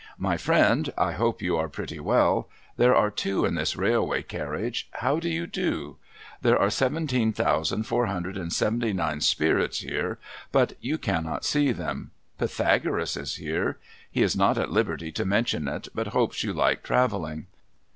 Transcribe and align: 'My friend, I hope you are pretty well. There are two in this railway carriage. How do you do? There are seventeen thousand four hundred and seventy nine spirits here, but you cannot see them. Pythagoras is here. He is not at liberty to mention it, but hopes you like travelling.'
'My 0.31 0.35
friend, 0.35 0.91
I 0.97 1.11
hope 1.11 1.43
you 1.43 1.57
are 1.57 1.69
pretty 1.69 1.99
well. 1.99 2.49
There 2.75 2.95
are 2.95 3.11
two 3.11 3.45
in 3.45 3.53
this 3.53 3.75
railway 3.75 4.23
carriage. 4.23 4.89
How 4.93 5.19
do 5.19 5.29
you 5.29 5.45
do? 5.45 5.97
There 6.41 6.57
are 6.57 6.71
seventeen 6.71 7.33
thousand 7.33 7.83
four 7.83 8.07
hundred 8.07 8.35
and 8.35 8.51
seventy 8.51 8.93
nine 8.93 9.21
spirits 9.21 9.81
here, 9.81 10.17
but 10.51 10.73
you 10.81 10.97
cannot 10.97 11.45
see 11.45 11.71
them. 11.71 12.09
Pythagoras 12.39 13.15
is 13.15 13.35
here. 13.35 13.77
He 14.09 14.23
is 14.23 14.35
not 14.35 14.57
at 14.57 14.71
liberty 14.71 15.11
to 15.11 15.23
mention 15.23 15.67
it, 15.67 15.87
but 15.93 16.07
hopes 16.17 16.43
you 16.43 16.51
like 16.51 16.81
travelling.' 16.81 17.45